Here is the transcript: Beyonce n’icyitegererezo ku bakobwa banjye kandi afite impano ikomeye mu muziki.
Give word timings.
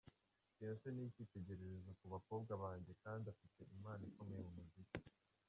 Beyonce 0.57 0.87
n’icyitegererezo 0.91 1.91
ku 1.99 2.05
bakobwa 2.13 2.51
banjye 2.63 2.91
kandi 3.03 3.25
afite 3.33 3.59
impano 3.73 4.03
ikomeye 4.09 4.41
mu 4.47 4.53
muziki. 4.57 4.99